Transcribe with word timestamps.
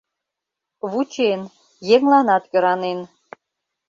Вучен, 0.91 1.41
еҥланат 1.93 2.43
кӧранен 2.51 2.99